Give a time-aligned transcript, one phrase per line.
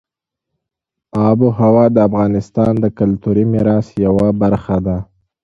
[1.29, 4.97] آب وهوا د افغانستان د کلتوري میراث یوه برخه ده.